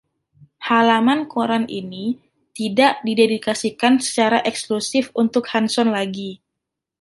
[0.67, 2.05] Halaman koran ini
[2.57, 6.31] tidak didedikasikan secara eksklusif untuk Hanson lagi.